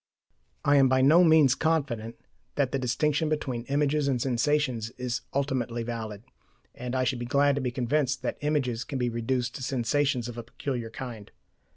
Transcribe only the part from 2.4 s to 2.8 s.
that the